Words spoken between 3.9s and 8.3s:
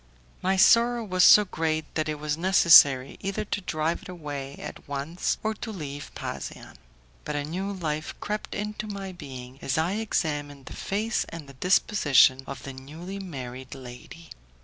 it away at once or to leave Pasean. But a new life